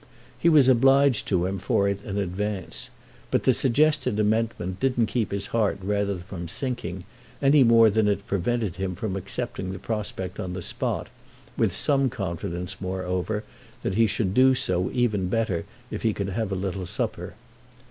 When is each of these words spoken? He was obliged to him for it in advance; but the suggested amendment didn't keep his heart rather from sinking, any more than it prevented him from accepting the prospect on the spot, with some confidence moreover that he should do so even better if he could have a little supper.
He 0.39 0.49
was 0.49 0.67
obliged 0.67 1.27
to 1.27 1.45
him 1.45 1.59
for 1.59 1.87
it 1.87 2.03
in 2.03 2.17
advance; 2.17 2.89
but 3.29 3.43
the 3.43 3.53
suggested 3.53 4.19
amendment 4.19 4.79
didn't 4.79 5.05
keep 5.05 5.31
his 5.31 5.45
heart 5.53 5.77
rather 5.79 6.17
from 6.17 6.47
sinking, 6.47 7.03
any 7.39 7.63
more 7.63 7.87
than 7.91 8.07
it 8.07 8.25
prevented 8.25 8.77
him 8.77 8.95
from 8.95 9.15
accepting 9.15 9.71
the 9.73 9.77
prospect 9.77 10.39
on 10.39 10.53
the 10.53 10.63
spot, 10.63 11.09
with 11.55 11.71
some 11.75 12.09
confidence 12.09 12.77
moreover 12.81 13.43
that 13.83 13.93
he 13.93 14.07
should 14.07 14.33
do 14.33 14.55
so 14.55 14.89
even 14.91 15.27
better 15.29 15.65
if 15.91 16.01
he 16.01 16.13
could 16.13 16.29
have 16.29 16.51
a 16.51 16.55
little 16.55 16.87
supper. 16.87 17.35